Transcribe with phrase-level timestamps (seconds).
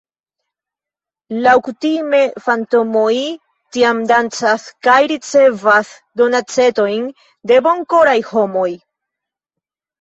[1.43, 3.13] Laŭkutime fantomoj
[3.77, 7.07] tiam dancas kaj ricevas donacetojn
[7.53, 8.69] de bonkoraj homoj.